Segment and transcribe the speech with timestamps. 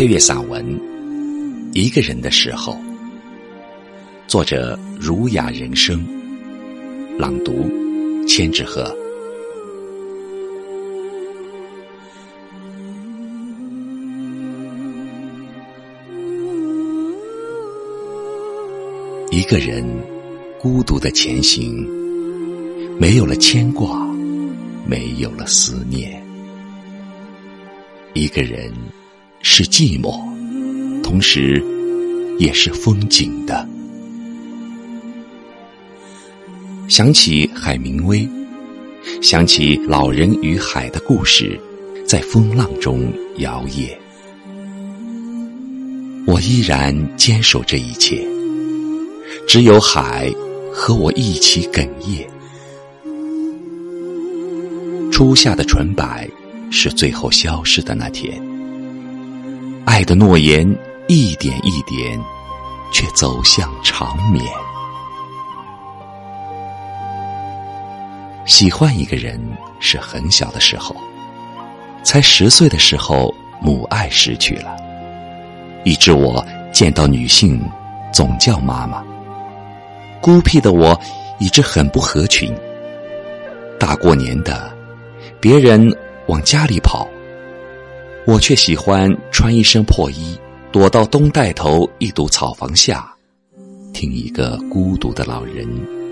[0.00, 0.64] 配乐散文
[1.74, 2.72] 《一个人的时候》，
[4.26, 6.02] 作者儒雅人生，
[7.18, 7.70] 朗读
[8.26, 8.96] 千纸鹤。
[19.30, 19.84] 一个人
[20.58, 21.86] 孤独的前行，
[22.98, 24.10] 没有了牵挂，
[24.86, 26.24] 没有了思念。
[28.14, 28.72] 一个人
[29.42, 30.20] 是寂寞，
[31.02, 31.62] 同时
[32.38, 33.66] 也是风景的。
[36.88, 38.28] 想起海明威，
[39.22, 41.58] 想起老人与海的故事，
[42.06, 43.88] 在风浪中摇曳。
[46.26, 48.22] 我依然坚守这一切，
[49.48, 50.32] 只有海
[50.72, 52.28] 和我一起哽咽。
[55.10, 56.28] 初夏的纯白。
[56.72, 58.40] 是最后消失的那天，
[59.90, 60.64] 爱的诺言
[61.08, 62.16] 一点一点，
[62.92, 64.44] 却走向长眠。
[68.46, 69.36] 喜欢一个人
[69.80, 70.94] 是很小的时候，
[72.04, 74.76] 才十岁的时候，母爱失去了，
[75.82, 77.60] 以致我见到女性
[78.12, 79.02] 总叫妈妈。
[80.20, 80.98] 孤僻的我，
[81.40, 82.56] 一直很不合群。
[83.76, 84.72] 大过年的，
[85.40, 85.92] 别人。
[86.26, 87.08] 往家里跑，
[88.26, 90.38] 我却喜欢穿一身破衣，
[90.70, 93.12] 躲到东带头一堵草房下，
[93.92, 95.66] 听一个孤独的老人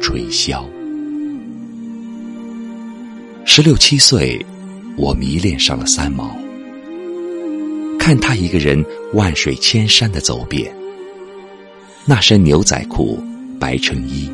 [0.00, 0.64] 吹箫。
[3.44, 4.44] 十六七岁，
[4.96, 6.36] 我迷恋上了三毛，
[7.98, 10.72] 看他一个人万水千山的走遍，
[12.04, 13.18] 那身牛仔裤、
[13.58, 14.30] 白衬衣，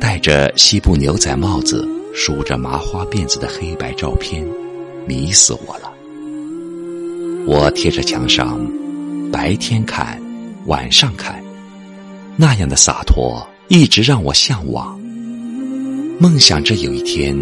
[0.00, 4.46] 戴着西部牛仔帽子、梳着麻花辫子的黑白照片。
[5.06, 5.87] 迷死我了！
[7.46, 8.60] 我贴着墙上，
[9.32, 10.20] 白天看，
[10.66, 11.42] 晚上看，
[12.36, 14.98] 那样的洒脱一直让我向往。
[16.20, 17.36] 梦想着有一天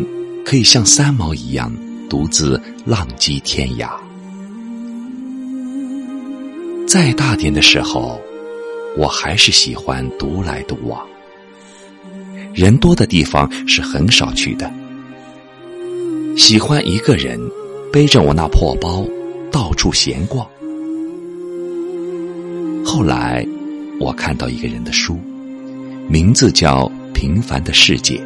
[0.44, 1.72] 可以像三毛一样，
[2.08, 3.90] 独自浪迹天涯。
[6.86, 8.20] 再大点的时候，
[8.96, 11.04] 我还是喜欢独来独往，
[12.54, 14.72] 人多的地方是很少去的。
[16.36, 17.40] 喜欢一个人
[17.92, 19.04] 背着我那破包
[19.56, 20.46] 到处闲逛。
[22.84, 23.42] 后来，
[23.98, 25.18] 我看到一个人的书，
[26.10, 26.84] 名字叫
[27.14, 28.18] 《平凡的世界》，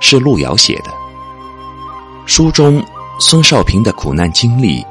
[0.00, 0.90] 是路遥写的。
[2.24, 2.82] 书中
[3.20, 4.82] 孙少平的苦难经历，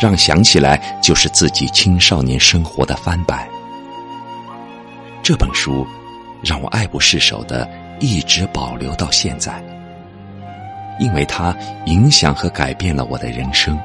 [0.00, 3.46] 让想起来就是自己青少年生活的翻版。
[5.22, 5.86] 这本书
[6.42, 7.68] 让我爱不释手的，
[8.00, 9.62] 一直保留到现在。
[10.98, 11.54] 因为它
[11.84, 13.78] 影响和改变了我的人生，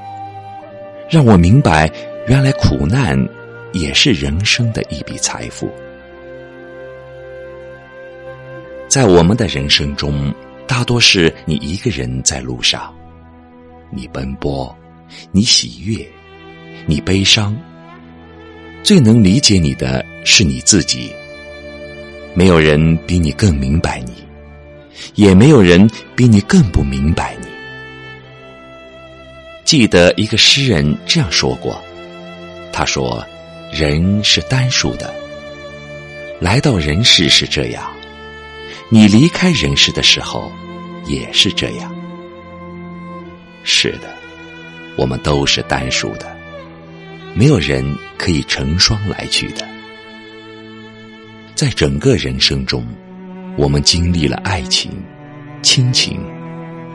[1.12, 1.92] 让我明白，
[2.26, 3.20] 原来苦难
[3.74, 5.70] 也是人生的一笔财富。
[8.88, 10.34] 在我们的人生中，
[10.66, 12.96] 大多是你一个人在路上，
[13.90, 14.74] 你奔波，
[15.34, 16.08] 你喜悦，
[16.86, 17.54] 你悲伤，
[18.82, 21.12] 最能理解你的是你自己。
[22.34, 24.14] 没有人比你更明白你。
[25.16, 27.51] 也没有人比你更不明白你。
[29.64, 31.82] 记得一个诗人这样说过
[32.74, 33.26] ：“他说，
[33.72, 35.14] 人是单数的，
[36.40, 37.84] 来到人世是这样，
[38.90, 40.52] 你离开人世的时候
[41.06, 41.96] 也是这样。
[43.64, 44.14] 是的，
[44.98, 46.36] 我们都是单数的，
[47.34, 47.86] 没有人
[48.18, 49.68] 可以成双来去的。
[51.56, 52.86] 在整个人生中。”
[53.58, 54.90] 我们经历了爱情、
[55.62, 56.22] 亲情，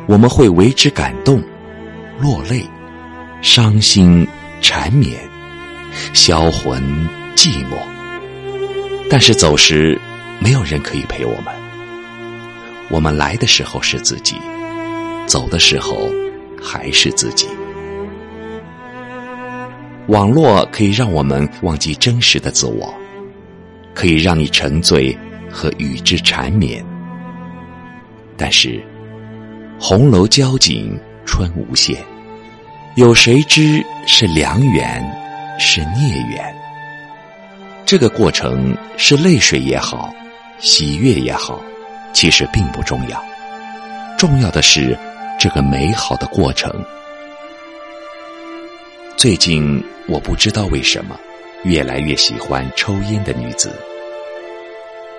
[0.08, 1.38] 我们会为之感动、
[2.20, 2.64] 落泪、
[3.42, 4.26] 伤心、
[4.60, 5.18] 缠绵、
[6.14, 6.82] 销魂、
[7.34, 7.76] 寂寞。
[9.10, 10.00] 但是走时，
[10.40, 11.54] 没有人可以陪我们。
[12.90, 14.36] 我们来的时候是自己，
[15.26, 16.10] 走的时候
[16.62, 17.46] 还是自己。
[20.08, 22.94] 网络可以让我们忘记真实的自我，
[23.94, 25.16] 可以让你沉醉。
[25.48, 26.84] 和与之缠绵，
[28.36, 28.82] 但是
[29.80, 31.96] 红楼交景春无限，
[32.96, 35.04] 有谁知是良缘，
[35.58, 36.56] 是孽缘？
[37.84, 40.10] 这个过程是泪水也好，
[40.58, 41.62] 喜悦也好，
[42.14, 43.22] 其实并不重要，
[44.16, 44.98] 重要的是
[45.38, 46.72] 这个美好的过程。
[49.14, 51.20] 最近我不知道为什么，
[51.64, 53.70] 越来越喜欢抽烟的女子。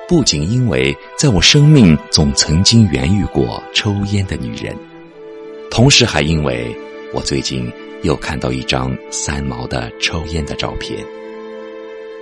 [0.08, 4.76] 不仅因为在我生命总曾经缘遇过抽烟的女人，
[5.70, 6.76] 同时还因为
[7.14, 7.72] 我最近
[8.04, 11.04] 又看到一张三毛的抽烟的照片，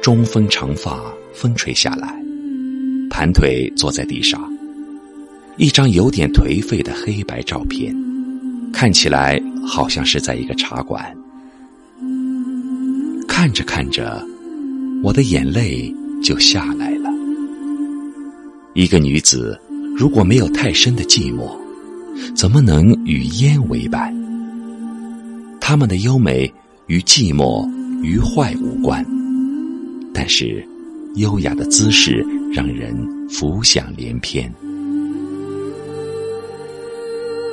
[0.01, 2.23] 中分长发，风吹下来，
[3.09, 4.47] 盘腿坐在地上，
[5.57, 7.95] 一张有点颓废的黑白照片，
[8.71, 11.15] 看起来好像是在一个茶馆。
[13.27, 14.23] 看着看着，
[15.03, 15.93] 我的眼泪
[16.23, 17.09] 就下来了。
[18.75, 19.59] 一个女子
[19.95, 21.57] 如果没有太深的寂寞，
[22.35, 24.15] 怎么能与烟为伴？
[25.67, 26.53] 他们的优美
[26.85, 27.67] 与寂寞
[28.03, 29.03] 与坏无关，
[30.13, 30.63] 但是
[31.15, 32.23] 优雅的姿势
[32.53, 32.95] 让人
[33.27, 34.53] 浮想联翩。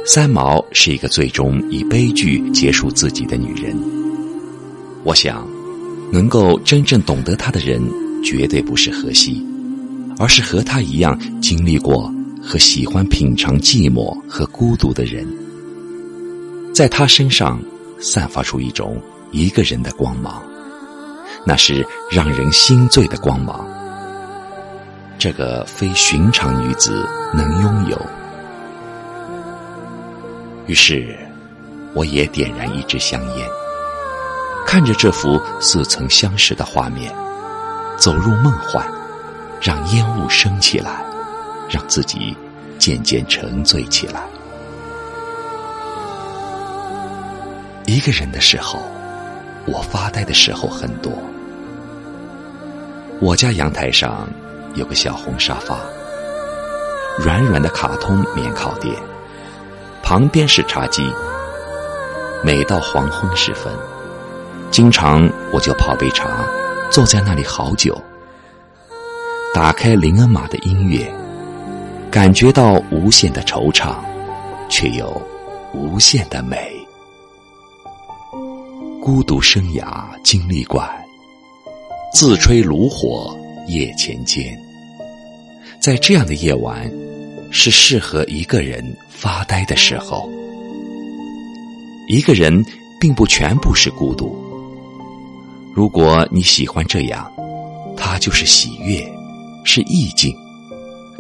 [0.05, 3.75] 三毛是一个最终以悲剧结束自己的女人。
[5.05, 5.49] 我想，
[6.13, 7.83] 能够真正懂得她的人，
[8.23, 9.43] 绝对不是荷西。
[10.19, 12.13] 而是和她一样经历过
[12.43, 15.27] 和喜欢品尝寂寞和孤独的人，
[16.75, 17.59] 在他身上
[18.03, 19.01] 散发出一种
[19.31, 20.43] 一个人的光芒，
[21.47, 23.67] 那是让人心醉的光芒。
[25.19, 28.07] 这个非寻常女子能拥有。
[30.67, 31.17] 于是，
[31.95, 33.49] 我也点燃一支香烟，
[34.67, 37.15] 看着这幅似曾相识的画面，
[37.97, 38.85] 走入梦幻。
[39.65, 41.05] 让烟雾升起来，
[41.71, 42.37] 让自己
[42.81, 44.25] 渐渐沉醉起来。
[47.87, 48.81] 一个人的时候，
[49.67, 51.13] 我发呆的时候很多。
[53.21, 54.29] 我家阳台上
[54.75, 55.79] 有个小红沙发，
[57.19, 58.95] 软软的卡通棉靠垫，
[60.03, 61.03] 旁边是茶几。
[62.45, 63.73] 每到黄昏时分，
[64.71, 66.29] 经常我就泡杯茶，
[66.91, 67.97] 坐在那里好久。
[69.55, 71.09] 打开林恩玛的音乐，
[72.11, 73.95] 感觉到无限的惆怅，
[74.69, 75.23] 却有
[75.73, 76.82] 无限的美。
[79.05, 80.89] 孤独生涯经历惯，
[82.15, 84.57] 自吹炉火夜前间。
[85.81, 86.89] 在这样的夜晚，
[87.51, 90.31] 是适合一个人发呆的时候。
[92.07, 92.65] 一个人
[93.01, 94.37] 并不全部是孤独。
[95.75, 97.29] 如果你喜欢这样，
[97.97, 99.05] 它就是喜悦。
[99.65, 100.33] 是意境，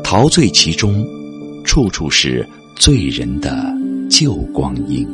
[0.05, 1.05] 陶醉其中，
[1.65, 3.75] 处处是醉人的
[4.09, 5.05] 旧光阴。